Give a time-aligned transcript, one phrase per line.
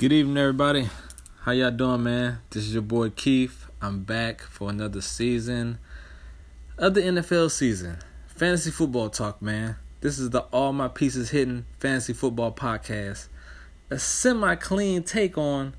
[0.00, 0.88] Good evening, everybody.
[1.42, 2.38] How y'all doing, man?
[2.48, 3.66] This is your boy Keith.
[3.82, 5.78] I'm back for another season
[6.78, 7.98] of the NFL season.
[8.26, 9.76] Fantasy football talk, man.
[10.00, 13.28] This is the All My Pieces Hitting Fantasy Football Podcast.
[13.90, 15.74] A semi clean take on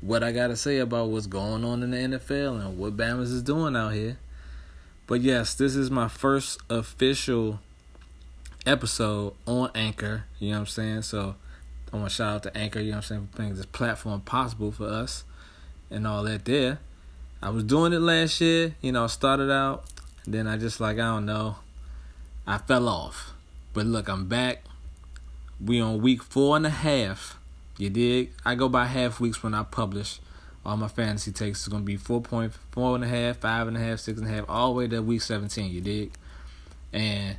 [0.00, 3.32] what I got to say about what's going on in the NFL and what Bama's
[3.32, 4.18] is doing out here.
[5.08, 7.58] But yes, this is my first official
[8.64, 10.26] episode on Anchor.
[10.38, 11.02] You know what I'm saying?
[11.02, 11.34] So
[11.94, 13.66] I want to shout out to Anchor, you know what I'm saying, for making this
[13.66, 15.22] platform possible for us
[15.92, 16.80] and all that there.
[17.40, 19.84] I was doing it last year, you know, started out,
[20.26, 21.54] then I just like, I don't know,
[22.48, 23.32] I fell off.
[23.74, 24.64] But look, I'm back.
[25.64, 27.38] We on week four and a half.
[27.78, 28.32] You dig?
[28.44, 30.18] I go by half weeks when I publish.
[30.66, 33.76] All my fantasy takes is gonna be four point four and a half, five and
[33.76, 36.12] a half, six and a half, all the way to week seventeen, you dig?
[36.92, 37.36] And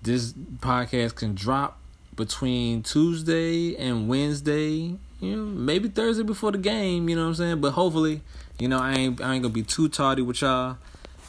[0.00, 1.79] this podcast can drop
[2.20, 7.34] between Tuesday and Wednesday, you know, maybe Thursday before the game, you know what I'm
[7.34, 7.60] saying?
[7.62, 8.20] But hopefully,
[8.58, 10.76] you know, I ain't I ain't gonna be too tardy with y'all.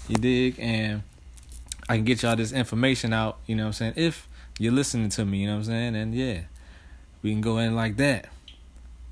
[0.10, 0.60] You dig?
[0.60, 1.04] And
[1.88, 3.94] I can get y'all this information out, you know what I'm saying?
[3.96, 4.28] If
[4.60, 5.96] you're listening to me, you know what I'm saying?
[5.96, 6.42] And yeah,
[7.24, 8.28] we can go in like that.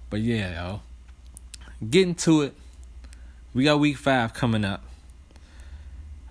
[0.09, 0.81] But yeah, yo.
[1.89, 2.53] Getting to it.
[3.53, 4.83] We got week five coming up.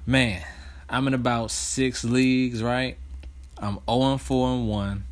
[0.04, 0.44] Man,
[0.90, 2.98] I'm in about six leagues, right?
[3.56, 5.04] I'm 0 4 and 1.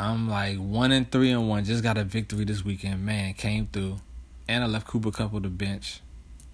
[0.00, 1.62] I'm like one and three and one.
[1.66, 3.04] Just got a victory this weekend.
[3.04, 4.00] Man, came through,
[4.48, 6.00] and I left Cooper Kupp on the bench,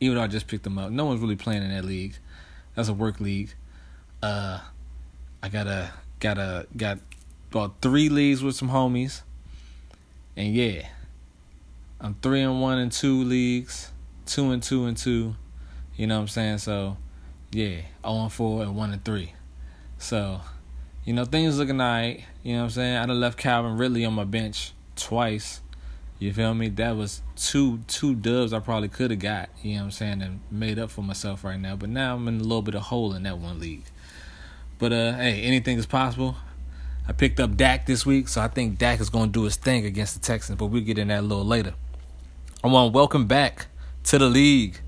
[0.01, 0.91] even though I just picked him up.
[0.91, 2.15] No one's really playing in that league.
[2.75, 3.55] That's a work league.
[4.21, 4.59] Uh,
[5.45, 6.99] I got a got a got
[7.53, 9.23] about three leagues with some homies,
[10.37, 10.89] and yeah,
[12.01, 13.93] I'm three and one in two leagues,
[14.27, 15.37] two and two and two.
[15.95, 16.59] You know what I'm saying?
[16.59, 16.97] So,
[17.53, 19.35] yeah, 0 and four and one and three.
[19.99, 20.41] So
[21.07, 22.25] you know, things looking alright.
[22.43, 22.97] You know what I'm saying?
[22.97, 25.61] I done left Calvin Ridley on my bench twice.
[26.19, 26.69] You feel me?
[26.69, 29.49] That was two two dubs I probably could have got.
[29.63, 30.23] You know what I'm saying?
[30.23, 31.77] And made up for myself right now.
[31.77, 33.85] But now I'm in a little bit of hole in that one league.
[34.79, 36.37] But uh, hey, anything is possible.
[37.07, 39.87] I picked up Dak this week, so I think Dak is to do his thing
[39.87, 40.59] against the Texans.
[40.59, 41.75] But we'll get in that a little later.
[42.65, 43.69] I want to welcome back
[44.05, 44.81] to the league,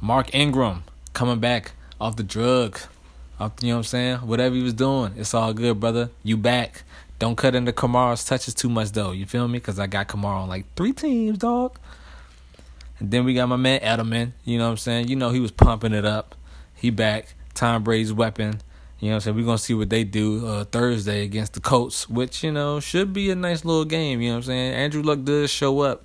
[0.00, 0.82] Mark Ingram
[1.12, 2.80] coming back off the drug
[3.40, 4.16] you know what I'm saying?
[4.18, 6.10] Whatever he was doing, it's all good, brother.
[6.22, 6.84] You back.
[7.18, 9.12] Don't cut into Kamara's touches too much, though.
[9.12, 9.58] You feel me?
[9.58, 11.78] Because I got Kamara on like three teams, dog.
[12.98, 14.32] And then we got my man Edelman.
[14.44, 15.08] You know what I'm saying?
[15.08, 16.34] You know he was pumping it up.
[16.74, 17.34] He back.
[17.54, 18.60] Tom Brady's weapon.
[18.98, 19.36] You know what I'm saying?
[19.36, 22.78] We're going to see what they do uh, Thursday against the Colts, which, you know,
[22.78, 24.20] should be a nice little game.
[24.20, 24.74] You know what I'm saying?
[24.74, 26.04] Andrew Luck does show up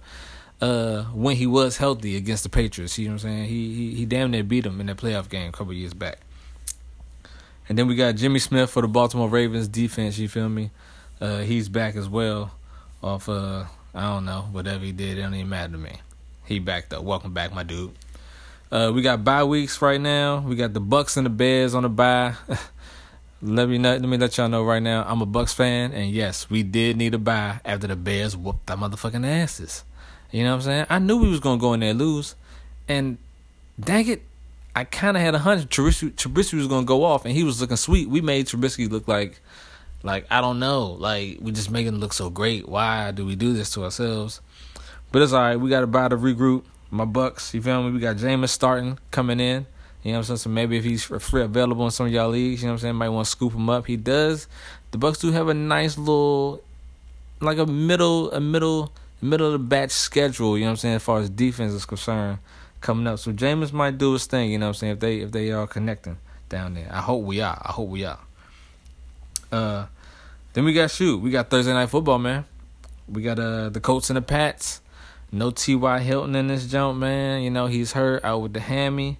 [0.61, 2.97] uh, when he was healthy against the Patriots.
[2.97, 3.45] You know what I'm saying?
[3.45, 6.19] He, he, he damn near beat them in that playoff game a couple years back.
[7.69, 10.17] And then we got Jimmy Smith for the Baltimore Ravens defense.
[10.17, 10.71] You feel me?
[11.19, 12.51] Uh, he's back as well.
[13.03, 15.17] Off uh, I don't know whatever he did.
[15.17, 15.97] It don't even matter to me.
[16.45, 17.03] He backed up.
[17.03, 17.91] Welcome back, my dude.
[18.71, 20.39] Uh, we got bye weeks right now.
[20.39, 22.35] We got the Bucks and the Bears on the bye.
[23.41, 25.05] let me let me let y'all know right now.
[25.07, 28.69] I'm a Bucks fan, and yes, we did need a bye after the Bears whooped
[28.69, 29.83] our motherfucking asses.
[30.31, 30.85] You know what I'm saying?
[30.89, 32.35] I knew we was gonna go in there lose,
[32.87, 33.17] and
[33.79, 34.21] dang it,
[34.77, 37.59] I kind of had a hunch Trubisky, Trubisky was gonna go off, and he was
[37.59, 38.07] looking sweet.
[38.07, 39.41] We made Trubisky look like,
[40.03, 42.69] like I don't know, like we just making him look so great.
[42.69, 44.39] Why do we do this to ourselves?
[45.11, 45.55] But it's all right.
[45.55, 46.61] We got to bye the regroup.
[46.91, 47.91] My Bucks, you feel me?
[47.91, 49.65] We got Jameis starting coming in.
[50.03, 50.37] You know what I'm saying?
[50.37, 52.81] So maybe if he's free available in some of y'all leagues, you know what I'm
[52.81, 52.95] saying?
[52.97, 53.87] Might want to scoop him up.
[53.87, 54.47] He does.
[54.91, 56.61] The Bucks do have a nice little,
[57.41, 58.93] like a middle, a middle,
[59.23, 60.55] middle of the batch schedule.
[60.55, 60.95] You know what I'm saying?
[60.97, 62.37] As far as defense is concerned
[62.87, 63.19] coming up.
[63.19, 65.51] So Jameis might do his thing, you know what I'm saying, if they if they
[65.51, 66.17] are connecting
[66.47, 66.87] down there.
[66.89, 67.61] I hope we are.
[67.61, 68.19] I hope we are.
[69.51, 69.85] Uh
[70.53, 71.17] then we got shoot.
[71.17, 72.45] We got Thursday night football, man.
[73.09, 74.81] We got uh the Colts and the Pats.
[75.31, 77.41] No T Y Hilton in this jump, man.
[77.41, 79.19] You know, he's hurt out with the hammy.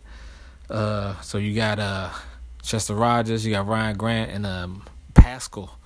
[0.69, 2.09] Uh so you got uh
[2.63, 5.78] Chester Rogers, you got Ryan Grant and um Pascal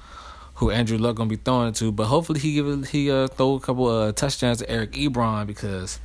[0.55, 3.59] who Andrew Luck gonna be throwing to, but hopefully he give he uh throw a
[3.59, 5.99] couple uh touchdowns to Eric Ebron because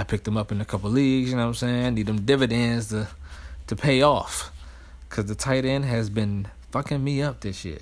[0.00, 1.94] I picked them up in a couple leagues, you know what I'm saying?
[1.94, 3.06] Need them dividends to
[3.66, 4.50] to pay off.
[5.10, 7.80] Cause the tight end has been fucking me up this year.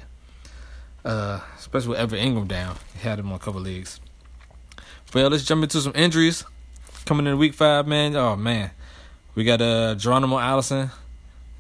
[1.05, 2.77] Uh, especially with Evan Engram down.
[2.93, 4.01] He had him on a couple leagues.
[5.15, 6.43] Well, let's jump into some injuries.
[7.05, 8.17] Coming in week five, man.
[8.17, 8.73] Oh man.
[9.37, 10.91] We got uh Geronimo Allison.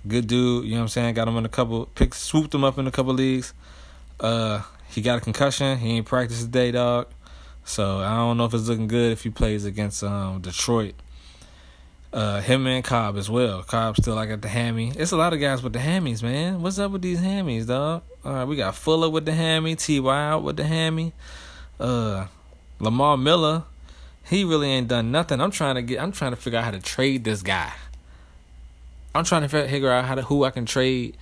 [0.08, 1.14] Good dude, you know what I'm saying?
[1.14, 3.54] Got him in a couple picks, swooped him up in a couple leagues.
[4.18, 5.78] Uh he got a concussion.
[5.78, 7.06] He ain't practiced today, dog.
[7.68, 10.94] So I don't know if it's looking good if he plays against um, Detroit.
[12.10, 13.62] Uh, him and Cobb as well.
[13.62, 14.90] Cobb still like at the hammy.
[14.96, 16.62] It's a lot of guys with the hammies, man.
[16.62, 18.04] What's up with these hammies, dog?
[18.24, 21.12] All right, we got Fuller with the hammy, Ty with the hammy.
[21.78, 22.28] Uh,
[22.80, 23.64] Lamar Miller,
[24.24, 25.38] he really ain't done nothing.
[25.38, 26.00] I'm trying to get.
[26.00, 27.74] I'm trying to figure out how to trade this guy.
[29.14, 31.18] I'm trying to figure out how to who I can trade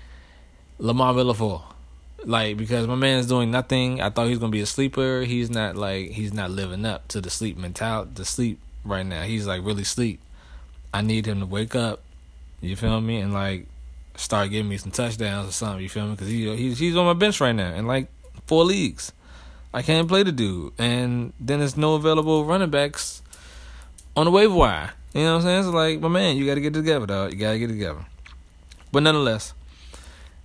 [0.79, 1.65] Lamar Miller for.
[2.25, 4.01] Like because my man's doing nothing.
[4.01, 5.23] I thought he was gonna be a sleeper.
[5.23, 8.11] He's not like he's not living up to the sleep mentality.
[8.15, 9.23] The sleep right now.
[9.23, 10.21] He's like really sleep.
[10.93, 12.03] I need him to wake up.
[12.61, 13.19] You feel me?
[13.19, 13.67] And like
[14.17, 15.83] start giving me some touchdowns or something.
[15.83, 16.13] You feel me?
[16.13, 18.09] Because he he's he's on my bench right now in like
[18.47, 19.13] four leagues.
[19.75, 23.23] I can't play the dude, and then there's no available running backs
[24.17, 24.93] on the waiver wire.
[25.13, 25.59] You know what I'm saying?
[25.61, 27.33] It's like, my man, you got to get together, dog.
[27.33, 28.05] You got to get together.
[28.93, 29.53] But nonetheless,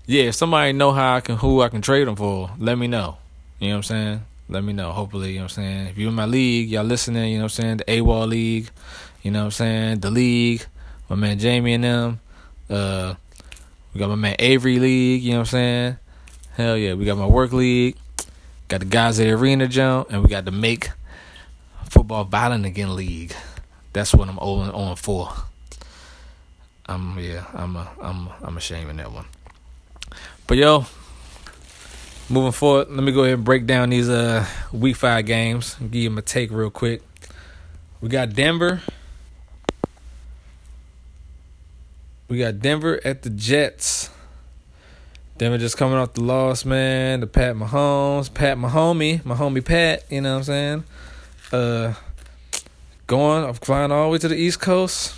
[0.06, 2.88] yeah, if somebody know how I can who I can trade them for, let me
[2.88, 3.18] know.
[3.60, 4.26] You know what I'm saying?
[4.50, 4.92] Let me know.
[4.92, 5.88] Hopefully, you know what I'm saying.
[5.88, 7.78] If you're in my league, y'all listening, you know what I'm saying.
[7.78, 8.70] The AWOL league,
[9.22, 10.00] you know what I'm saying.
[10.00, 10.66] The league,
[11.10, 12.20] my man Jamie and them.
[12.70, 13.16] Uh,
[13.94, 15.22] we got my man Avery league.
[15.22, 15.98] You know what I'm saying.
[16.54, 17.96] Hell yeah, we got my work league.
[18.68, 20.90] Got the guys at arena jump, and we got the make
[21.90, 23.34] football violent again league.
[23.94, 25.30] That's what I'm on on for.
[26.86, 29.26] I'm yeah, I'm a, I'm I'm ashamed in that one.
[30.52, 30.86] But yo,
[32.30, 35.96] moving forward, let me go ahead and break down these uh week five games give
[35.96, 37.02] you my take real quick.
[38.02, 38.82] We got Denver.
[42.28, 44.10] We got Denver at the Jets.
[45.38, 47.22] Denver just coming off the loss, man.
[47.22, 50.04] The Pat Mahomes, Pat Mahomie, my homie Pat.
[50.12, 50.84] You know what I'm saying?
[51.54, 51.94] Uh,
[53.08, 55.18] going, I'm flying all the way to the East Coast.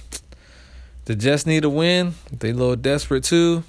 [1.05, 2.13] The Jets need a win.
[2.31, 3.63] They a little desperate too.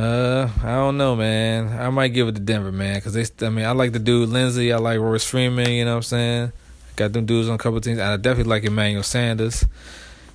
[0.00, 1.78] Uh, I don't know, man.
[1.78, 3.46] I might give it to Denver, man, because they.
[3.46, 4.72] I mean, I like the dude Lindsay.
[4.72, 5.70] I like Royce Freeman.
[5.70, 6.52] You know what I'm saying?
[6.96, 7.98] Got them dudes on a couple teams.
[8.00, 9.66] I definitely like Emmanuel Sanders.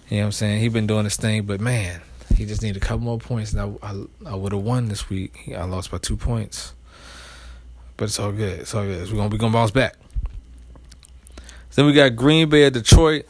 [0.10, 0.62] You know what I'm saying?
[0.62, 2.02] He been doing his thing, but man,
[2.36, 5.10] he just need a couple more points, and I I, I would have won this
[5.10, 5.52] week.
[5.58, 6.74] I lost by two points,
[7.98, 8.60] but it's all good.
[8.60, 9.10] It's all good.
[9.10, 9.96] We're gonna be gonna bounce back.
[11.74, 13.26] Then we got Green Bay at Detroit.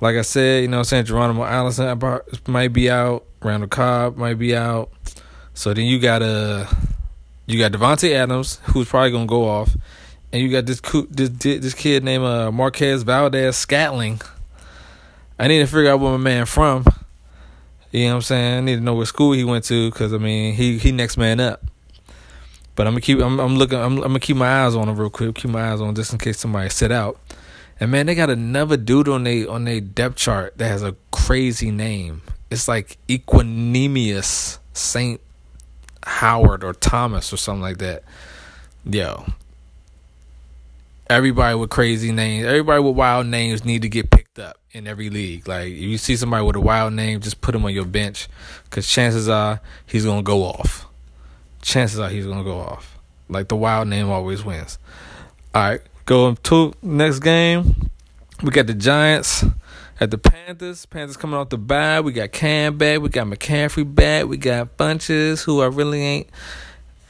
[0.00, 2.00] Like I said, you know, what I'm saying Geronimo Allison
[2.48, 3.24] might be out.
[3.40, 4.90] Randall Cobb might be out.
[5.54, 6.66] So then you got uh,
[7.46, 9.76] you got Davante Adams, who's probably gonna go off,
[10.32, 10.80] and you got this
[11.10, 14.20] this this kid named uh, Marquez Valdes-Scantling.
[15.38, 16.84] I need to figure out where my man from.
[17.90, 18.58] You know what I'm saying?
[18.58, 21.16] I need to know what school he went to because I mean he he next
[21.16, 21.64] man up.
[22.74, 24.96] But I'm gonna keep I'm, I'm looking I'm, I'm, gonna keep my eyes on him
[24.96, 25.36] real quick.
[25.36, 27.20] Keep my eyes on him just in case somebody sit out.
[27.78, 30.96] And man, they got another dude on they on their depth chart that has a
[31.12, 32.22] crazy name.
[32.50, 35.20] It's like Equanimeous Saint
[36.04, 38.02] Howard or Thomas or something like that.
[38.84, 39.26] Yo.
[41.08, 45.10] Everybody with crazy names, everybody with wild names need to get picked up in every
[45.10, 45.46] league.
[45.46, 48.28] Like if you see somebody with a wild name, just put him on your bench
[48.70, 50.86] cuz chances are he's going to go off.
[51.60, 52.98] Chances are he's going to go off.
[53.28, 54.78] Like the wild name always wins.
[55.54, 57.90] All right, going to next game.
[58.42, 59.44] We got the Giants
[60.00, 60.86] at the Panthers.
[60.86, 62.00] Panthers coming off the bye.
[62.00, 63.00] We got Cam back.
[63.00, 64.26] We got McCaffrey back.
[64.26, 66.28] We got Funchess, who I really ain't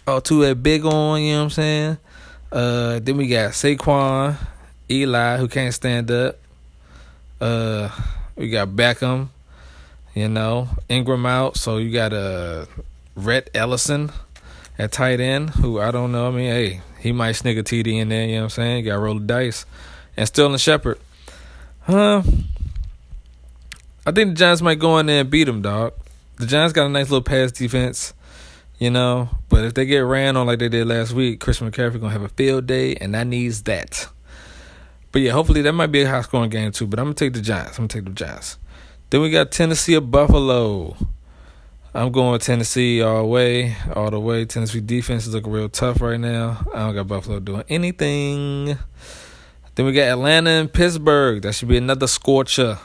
[0.06, 1.22] all too that big on.
[1.22, 1.98] You know what I'm saying?
[2.52, 4.36] Uh, then we got Saquon,
[4.90, 6.38] Eli, who can't stand up.
[7.40, 7.90] Uh,
[8.36, 9.28] we got Beckham.
[10.14, 11.56] You know, Ingram out.
[11.56, 12.66] So you got uh,
[13.16, 14.12] Rhett Ellison
[14.78, 16.28] at tight end, who I don't know.
[16.28, 18.25] I mean, hey, he might sneak a TD in there.
[18.25, 18.84] You know what I'm saying?
[18.84, 19.66] You got roll the dice.
[20.16, 21.00] And Sterling Shepard.
[21.81, 22.22] Huh?
[24.06, 25.94] I think the Giants might go in there and beat them, dog.
[26.37, 28.13] The Giants got a nice little pass defense,
[28.79, 29.31] you know.
[29.49, 32.23] But if they get ran on like they did last week, Chris McCaffrey gonna have
[32.23, 34.08] a field day, and that needs that.
[35.11, 36.87] But yeah, hopefully that might be a high scoring game too.
[36.87, 37.79] But I'm gonna take the Giants.
[37.79, 38.58] I'm gonna take the Giants.
[39.11, 40.96] Then we got Tennessee at Buffalo.
[41.94, 44.44] I'm going Tennessee all the way, all the way.
[44.44, 46.67] Tennessee defense is looking real tough right now.
[46.75, 48.77] I don't got Buffalo doing anything.
[49.77, 51.43] Then we got Atlanta and Pittsburgh.
[51.43, 52.79] That should be another scorcher.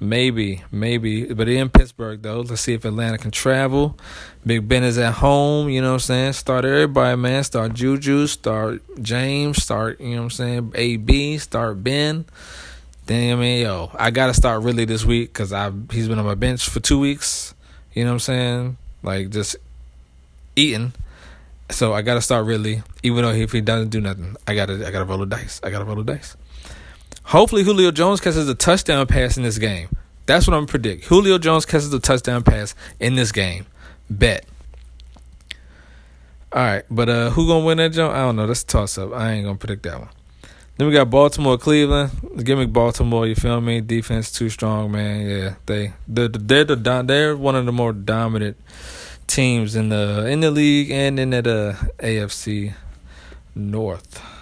[0.00, 2.40] Maybe, maybe, but in Pittsburgh though.
[2.40, 3.98] Let's see if Atlanta can travel.
[4.46, 5.68] Big Ben is at home.
[5.68, 6.32] You know what I'm saying?
[6.34, 7.42] Start everybody, man.
[7.42, 8.28] Start Juju.
[8.28, 9.62] Start James.
[9.62, 10.72] Start you know what I'm saying?
[10.76, 11.38] AB.
[11.38, 12.26] Start Ben.
[13.06, 16.26] Then I mean, yo, I gotta start Ridley this week because I he's been on
[16.26, 17.54] my bench for two weeks.
[17.92, 18.76] You know what I'm saying?
[19.02, 19.56] Like just
[20.54, 20.92] eating.
[21.70, 24.92] So I gotta start Ridley, even though if he doesn't do nothing, I gotta I
[24.92, 25.60] gotta roll the dice.
[25.64, 26.36] I gotta roll the dice.
[27.28, 29.90] Hopefully, Julio Jones catches a touchdown pass in this game.
[30.24, 31.04] That's what I'm predict.
[31.04, 33.66] Julio Jones catches a touchdown pass in this game.
[34.08, 34.46] Bet.
[36.50, 38.14] All right, but uh, who gonna win that jump?
[38.14, 38.46] I don't know.
[38.46, 39.12] That's a toss up.
[39.12, 40.08] I ain't gonna predict that one.
[40.78, 42.12] Then we got Baltimore, Cleveland.
[42.44, 43.26] Give me Baltimore.
[43.26, 43.82] You feel me?
[43.82, 45.26] Defense too strong, man.
[45.26, 48.56] Yeah, they they're they're, the, they're one of the more dominant
[49.26, 52.72] teams in the in the league and in the uh, AFC
[53.54, 54.37] North.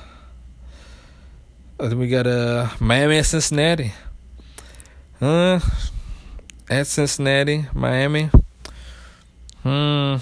[1.78, 3.92] Then we got uh Miami at Cincinnati.
[5.20, 5.60] Uh,
[6.70, 8.30] at Cincinnati, Miami.
[9.62, 10.16] Hmm.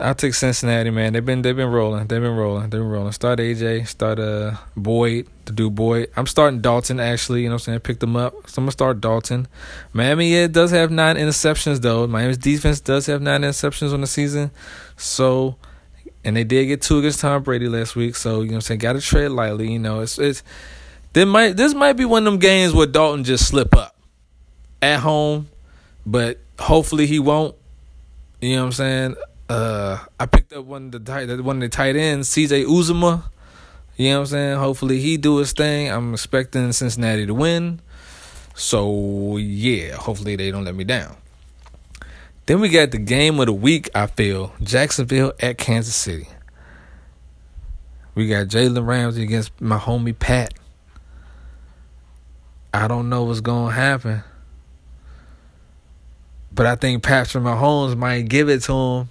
[0.00, 1.12] I'll take Cincinnati, man.
[1.12, 2.06] They've been they've been rolling.
[2.06, 2.62] They've been rolling.
[2.62, 3.12] They've been rolling.
[3.12, 6.10] Start AJ, start uh Boyd, to do Boyd.
[6.16, 7.80] I'm starting Dalton actually, you know what I'm saying?
[7.80, 8.32] Pick them up.
[8.48, 9.46] So I'm gonna start Dalton.
[9.92, 12.06] Miami yeah, does have nine interceptions though.
[12.06, 14.50] Miami's defense does have nine interceptions on the season.
[14.96, 15.56] So
[16.24, 18.16] and they did get two against Tom Brady last week.
[18.16, 18.80] So, you know what I'm saying?
[18.80, 20.00] Gotta tread lightly, you know.
[20.00, 20.42] It's it's
[21.12, 23.96] there might this might be one of them games where Dalton just slip up
[24.82, 25.48] at home,
[26.04, 27.54] but hopefully he won't.
[28.40, 29.16] You know what I'm saying?
[29.48, 33.24] Uh, I picked up one of the tight one of the tight ends, CJ Uzomah.
[33.96, 34.58] You know what I'm saying?
[34.58, 35.90] Hopefully he do his thing.
[35.90, 37.80] I'm expecting Cincinnati to win.
[38.54, 41.16] So yeah, hopefully they don't let me down.
[42.46, 44.52] Then we got the game of the week, I feel.
[44.62, 46.28] Jacksonville at Kansas City.
[48.14, 50.54] We got Jalen Ramsey against my homie Pat.
[52.72, 54.22] I don't know what's going to happen.
[56.52, 59.08] But I think Patrick Mahomes might give it to him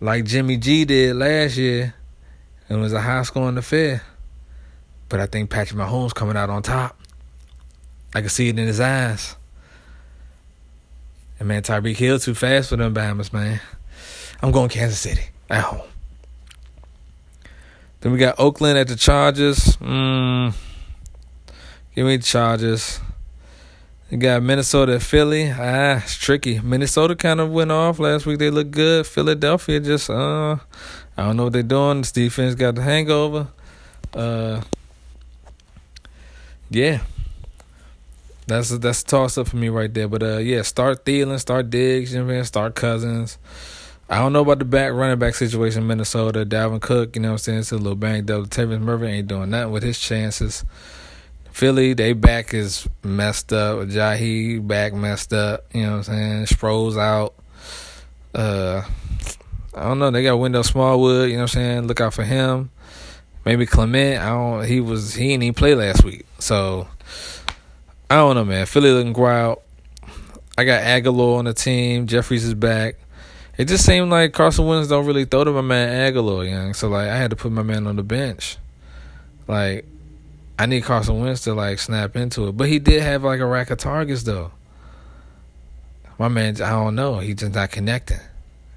[0.00, 1.94] like Jimmy G did last year.
[2.68, 4.02] It was a high scoring affair.
[5.08, 6.98] But I think Patrick Mahomes coming out on top.
[8.14, 9.36] I can see it in his eyes.
[11.42, 13.60] And man, Tyreek Hill too fast for them Bahamas, man.
[14.40, 15.88] I'm going Kansas City at home.
[17.98, 19.76] Then we got Oakland at the Chargers.
[19.78, 20.54] Mm,
[21.96, 23.00] give me the Chargers.
[24.08, 25.50] You got Minnesota at Philly.
[25.50, 26.60] Ah, it's tricky.
[26.60, 28.38] Minnesota kind of went off last week.
[28.38, 29.04] They looked good.
[29.04, 30.58] Philadelphia just uh
[31.16, 32.02] I don't know what they're doing.
[32.02, 33.48] This defense got the hangover.
[34.14, 34.60] Uh
[36.70, 37.00] yeah.
[38.46, 40.08] That's a, that's a toss up for me right there.
[40.08, 42.44] But uh, yeah, start Thielen, start Diggs, you know what I mean?
[42.44, 43.38] Start Cousins.
[44.08, 46.44] I don't know about the back running back situation in Minnesota.
[46.44, 47.58] Dalvin Cook, you know what I'm saying?
[47.60, 48.44] It's a little banged up.
[48.46, 50.64] Tavis Murphy ain't doing nothing with his chances.
[51.50, 53.80] Philly, they back is messed up.
[53.88, 55.64] Jahi back messed up.
[55.72, 56.44] You know what I'm saying?
[56.46, 57.34] Sproles out.
[58.34, 58.82] Uh,
[59.74, 60.10] I don't know.
[60.10, 61.28] They got Wendell Smallwood.
[61.28, 61.86] You know what I'm saying?
[61.86, 62.70] Look out for him.
[63.44, 64.20] Maybe Clement.
[64.20, 64.64] I don't.
[64.66, 65.14] He was.
[65.14, 66.26] He didn't even play last week.
[66.38, 66.88] So
[68.12, 68.66] I don't know, man.
[68.66, 69.62] Philly looking wild.
[70.58, 72.06] I got Agholor on the team.
[72.06, 72.96] Jeffery is back.
[73.56, 76.74] It just seemed like Carson Wentz don't really throw to my man Agholor, young.
[76.74, 78.58] So like I had to put my man on the bench.
[79.48, 79.86] Like
[80.58, 83.46] I need Carson Wentz to like snap into it, but he did have like a
[83.46, 84.50] rack of targets though.
[86.18, 87.18] My man, I don't know.
[87.18, 88.20] He just not connecting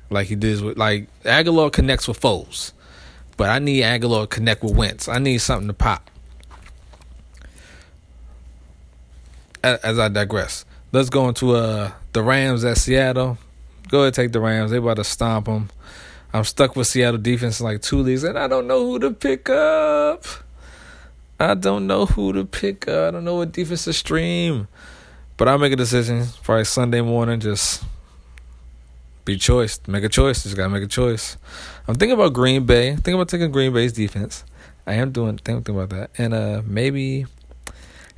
[0.10, 2.72] like he did with like Agholor connects with Foles,
[3.36, 5.10] but I need Agholor to connect with Wentz.
[5.10, 6.10] I need something to pop.
[9.66, 13.38] As I digress, let's go into uh the Rams at Seattle.
[13.90, 14.72] Go ahead, take the Rams.
[14.72, 15.70] They about to stomp them.
[16.34, 19.50] I'm stuck with Seattle defense like two leagues, and I don't know who to pick
[19.50, 20.26] up.
[21.40, 23.10] I don't know who to pick up.
[23.10, 24.68] I don't know what defense to stream.
[25.38, 27.42] But I'll make a decision probably Sunday morning.
[27.42, 27.84] Just
[29.26, 29.80] be choice.
[29.88, 30.44] Make a choice.
[30.44, 31.36] Just gotta make a choice.
[31.88, 32.92] I'm thinking about Green Bay.
[32.92, 34.46] Thinking about taking Green Bay's defense.
[34.88, 36.12] I am doing thinking about that.
[36.18, 37.26] And uh maybe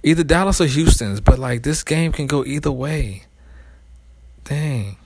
[0.08, 3.24] either Dallas or Houston's, but like this game can go either way.
[4.46, 4.98] Dang.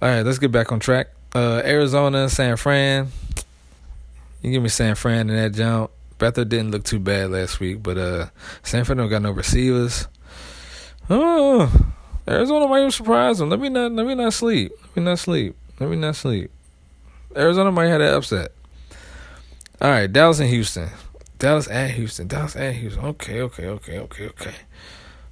[0.00, 1.08] All right, let's get back on track.
[1.34, 3.08] Uh, Arizona, San Fran.
[4.42, 5.90] You give me San Fran in that jump.
[6.18, 8.26] Beathard didn't look too bad last week, but uh,
[8.62, 10.08] San Fran don't got no receivers.
[11.10, 11.70] Oh,
[12.26, 13.50] Arizona might surprise them.
[13.50, 13.92] Let me not.
[13.92, 14.72] Let me not sleep.
[14.80, 15.56] Let me not sleep.
[15.78, 16.50] Let me not sleep.
[17.36, 18.52] Arizona might have that upset.
[19.80, 20.88] All right, Dallas and Houston.
[21.38, 22.26] Dallas at Houston.
[22.26, 23.04] Dallas at Houston.
[23.04, 24.54] Okay, okay, okay, okay, okay.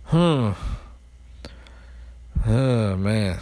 [0.05, 0.53] Hmm.
[2.47, 3.39] Oh man.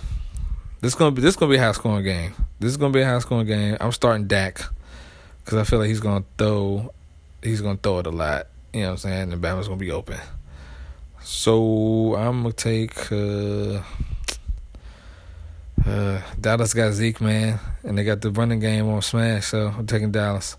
[0.81, 2.35] This is gonna be this gonna be a high scoring game.
[2.61, 3.77] This is gonna be a high scoring game.
[3.81, 4.63] I'm starting Dak
[5.45, 6.93] because I feel like he's gonna throw.
[7.43, 8.47] He's gonna throw it a lot.
[8.73, 9.33] You know what I'm saying?
[9.33, 10.19] And Bama's gonna be open.
[11.23, 13.13] So I'm gonna take.
[13.13, 13.83] Uh,
[15.87, 19.49] uh, Dallas got Zeke, man, and they got the running game on smash.
[19.49, 20.57] So I'm taking Dallas.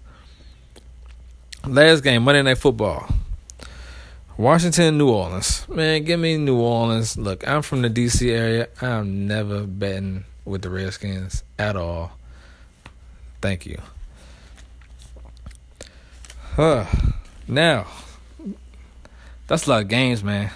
[1.68, 3.10] Last game, Monday Night Football.
[4.38, 5.68] Washington, New Orleans.
[5.68, 7.18] Man, give me New Orleans.
[7.18, 8.68] Look, I'm from the DC area.
[8.82, 12.12] I'm never betting with the Redskins at all.
[13.42, 13.82] Thank you.
[16.56, 16.86] Huh.
[17.48, 17.88] Now,
[19.48, 20.52] that's a lot of games, man.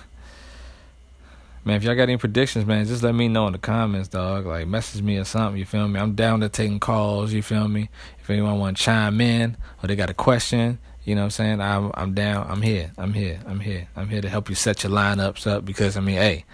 [1.66, 4.46] Man, if y'all got any predictions, man, just let me know in the comments, dog.
[4.46, 6.00] Like, message me or something, you feel me?
[6.00, 7.90] I'm down to taking calls, you feel me?
[8.22, 10.78] If anyone want to chime in or they got a question,
[11.10, 11.60] you know what I'm saying?
[11.60, 12.46] I'm I'm down.
[12.48, 12.92] I'm here.
[12.96, 13.40] I'm here.
[13.48, 13.88] I'm here.
[13.96, 16.46] I'm here to help you set your lineups up because I mean, hey,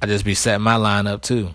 [0.00, 1.50] I just be setting my lineup too.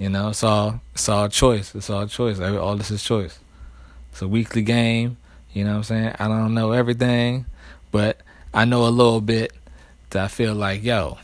[0.00, 1.72] You know, it's all it's all choice.
[1.72, 2.40] It's all choice.
[2.40, 3.38] All this is choice.
[4.10, 5.18] It's a weekly game.
[5.52, 6.16] You know what I'm saying?
[6.18, 7.46] I don't know everything,
[7.92, 8.20] but
[8.52, 9.52] I know a little bit
[10.10, 11.18] that I feel like, yo,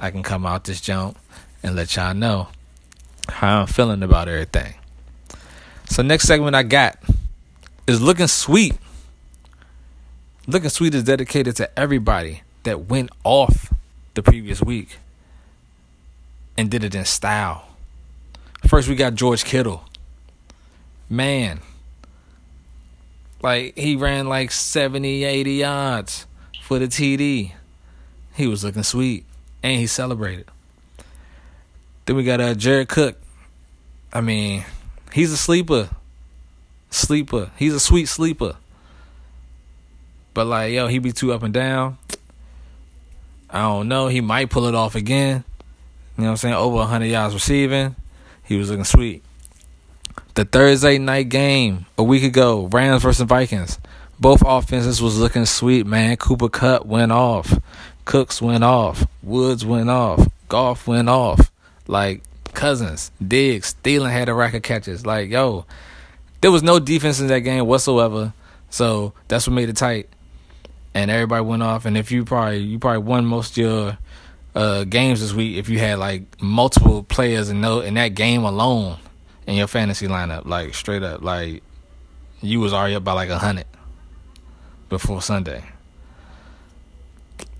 [0.00, 1.16] I can come out this jump
[1.62, 2.48] and let y'all know
[3.28, 4.74] how I'm feeling about everything.
[5.88, 6.98] So next segment I got
[7.86, 8.74] is looking sweet.
[10.46, 13.72] Looking sweet is dedicated to everybody that went off
[14.12, 14.98] the previous week
[16.58, 17.68] and did it in style.
[18.66, 19.84] First we got George Kittle.
[21.08, 21.60] Man,
[23.42, 26.26] like he ran like 70, 80 yards
[26.62, 27.52] for the TD.
[28.34, 29.24] He was looking sweet
[29.62, 30.48] and he celebrated.
[32.04, 33.16] Then we got uh, Jared Cook.
[34.12, 34.64] I mean,
[35.10, 35.88] he's a sleeper.
[36.90, 37.50] Sleeper.
[37.56, 38.56] He's a sweet sleeper.
[40.34, 41.98] But like, yo, he be too up and down.
[43.48, 44.08] I don't know.
[44.08, 45.44] He might pull it off again.
[46.16, 46.54] You know what I'm saying?
[46.54, 47.96] Over 100 yards receiving.
[48.42, 49.24] He was looking sweet.
[50.34, 53.78] The Thursday night game a week ago, Rams versus Vikings.
[54.18, 56.16] Both offenses was looking sweet, man.
[56.16, 57.58] Cooper Kupp went off.
[58.04, 59.06] Cooks went off.
[59.22, 60.28] Woods went off.
[60.48, 61.50] Goff went off.
[61.86, 62.22] Like
[62.54, 65.04] Cousins, Diggs, Thielen had a rack of catches.
[65.04, 65.66] Like, yo,
[66.40, 68.32] there was no defense in that game whatsoever.
[68.70, 70.08] So that's what made it tight.
[70.94, 71.84] And everybody went off.
[71.86, 73.98] And if you probably you probably won most your
[74.54, 78.44] uh, games this week if you had like multiple players in no in that game
[78.44, 78.98] alone
[79.46, 81.62] in your fantasy lineup, like straight up, like
[82.40, 83.66] you was already up by like a hundred
[84.88, 85.64] before Sunday.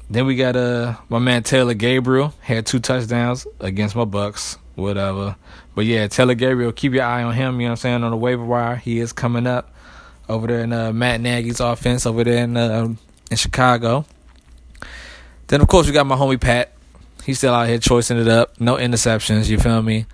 [0.08, 5.36] Then we got uh my man Taylor Gabriel had two touchdowns against my Bucks, whatever.
[5.74, 7.60] But yeah, Taylor Gabriel, keep your eye on him.
[7.60, 8.76] You know what I'm saying on the waiver wire.
[8.76, 9.74] He is coming up
[10.28, 12.94] over there in uh, Matt Nagy's offense over there in uh,
[13.30, 14.04] in Chicago.
[15.46, 16.72] Then of course we got my homie Pat.
[17.24, 18.60] He's still out here choicing it up.
[18.60, 19.48] No interceptions.
[19.48, 20.06] You feel me?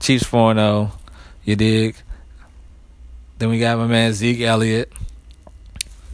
[0.00, 0.92] Chiefs four zero.
[0.92, 0.98] Oh,
[1.44, 1.96] you dig?
[3.38, 4.92] Then we got my man Zeke Elliott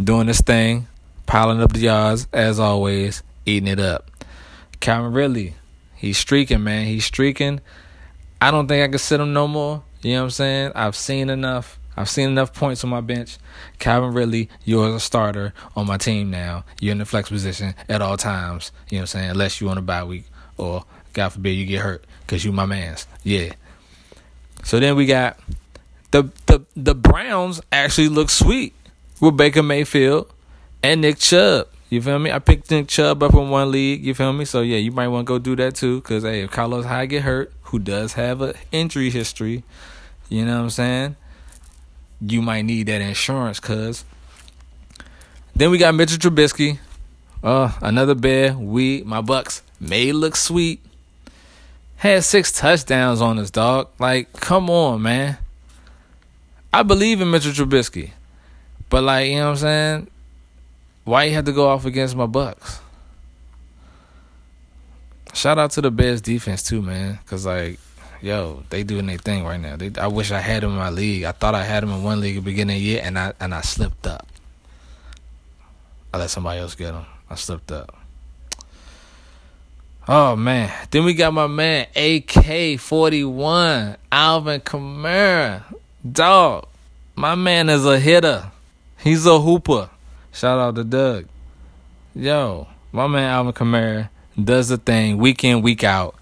[0.03, 0.89] doing this thing,
[1.27, 4.11] piling up the yards as always, eating it up.
[4.81, 5.55] Calvin Ridley,
[5.95, 6.87] he's streaking, man.
[6.87, 7.61] He's streaking.
[8.41, 9.83] I don't think I can sit him no more.
[10.03, 10.73] You know what I'm saying?
[10.75, 11.79] I've seen enough.
[11.97, 13.39] I've seen enough points on my bench.
[13.79, 16.65] Calvin Ridley, you're a starter on my team now.
[16.81, 18.73] You're in the flex position at all times.
[18.89, 19.31] You know what I'm saying?
[19.31, 20.25] Unless you on a bye week
[20.57, 23.07] or God forbid you get hurt because you my man's.
[23.23, 23.53] Yeah.
[24.65, 25.39] So then we got
[26.13, 28.75] the the the Browns actually look sweet
[29.21, 30.33] with Baker Mayfield
[30.83, 31.69] and Nick Chubb.
[31.91, 32.31] You feel me?
[32.31, 34.03] I picked Nick Chubb up in one league.
[34.03, 34.47] You feel me?
[34.47, 36.01] So yeah, you might want to go do that too.
[36.03, 39.65] Cause hey, if Carlos Hyde get hurt, who does have an injury history,
[40.29, 41.17] you know what I'm saying?
[42.25, 43.59] You might need that insurance.
[43.59, 44.05] Cause
[45.55, 46.79] then we got Mitchell Trubisky.
[47.43, 48.55] Uh, another bear.
[48.57, 50.81] We my Bucks may look sweet.
[51.97, 53.89] Had six touchdowns on us, dog.
[53.99, 55.39] Like, come on, man.
[56.73, 58.11] I believe in Mitchell Trubisky.
[58.89, 60.11] But like, you know what I'm saying?
[61.05, 62.81] Why you have to go off against my Bucks?
[65.35, 67.19] Shout out to the Bears defense too, man.
[67.27, 67.79] Cause like,
[68.23, 69.77] yo, they doing their thing right now.
[69.77, 71.25] They, I wish I had them in my league.
[71.25, 73.19] I thought I had them in one league at the beginning of the year, and
[73.19, 74.27] I and I slipped up.
[76.15, 77.05] I let somebody else get them.
[77.29, 77.97] I slipped up.
[80.09, 80.71] Oh man.
[80.91, 85.65] Then we got my man AK forty one, Alvin Kamara.
[86.11, 86.67] Dog.
[87.15, 88.51] My man is a hitter.
[88.99, 89.91] He's a hooper.
[90.33, 91.27] Shout out to Doug.
[92.15, 94.09] Yo, my man Alvin Kamara
[94.43, 96.15] does the thing week in, week out.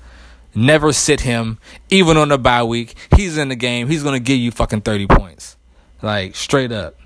[0.55, 1.59] Never sit him,
[1.91, 2.95] even on the bye week.
[3.17, 3.89] He's in the game.
[3.89, 5.57] He's gonna give you fucking thirty points.
[6.03, 6.97] Like straight up.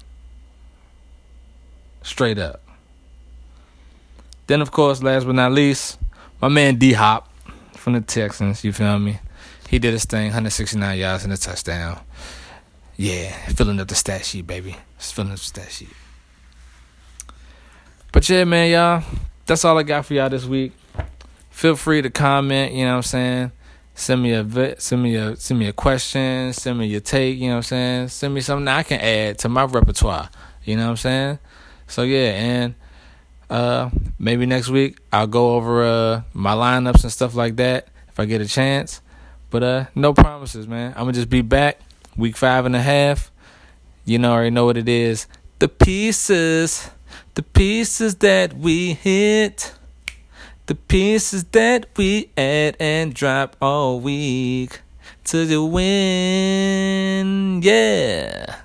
[2.03, 2.63] Straight up.
[4.47, 5.99] Then of course, last but not least,
[6.41, 7.31] my man D Hop
[7.75, 9.19] from the Texans, you feel me?
[9.69, 12.01] He did his thing, 169 yards and a touchdown.
[12.97, 14.77] Yeah, filling up the stat sheet, baby.
[14.99, 15.91] Just filling up the stat sheet.
[18.13, 19.03] But yeah, man, y'all,
[19.47, 20.73] that's all I got for y'all this week.
[21.55, 23.53] Feel free to comment, you know what I'm saying?
[23.95, 27.47] Send me a send me a send me a question, send me your take, you
[27.47, 28.09] know what I'm saying?
[28.09, 30.31] Send me something I can add to my repertoire.
[30.65, 31.39] You know what I'm saying?
[31.87, 32.75] So yeah, and
[33.49, 38.19] uh, maybe next week I'll go over uh my lineups and stuff like that if
[38.19, 39.01] I get a chance.
[39.51, 40.91] But uh, no promises, man.
[40.97, 41.79] I'm gonna just be back
[42.17, 43.31] week five and a half.
[44.05, 45.29] You know, already know what it is.
[45.61, 46.91] The pieces,
[47.35, 49.73] the pieces that we hit,
[50.67, 54.81] the pieces that we add and drop all week
[55.25, 57.61] to the win.
[57.63, 58.57] Yeah.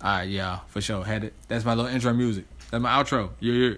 [0.00, 1.04] All right, y'all, for sure.
[1.04, 1.34] Had it.
[1.48, 2.44] That's my little intro music.
[2.70, 3.30] That's my outro.
[3.40, 3.74] Yeah.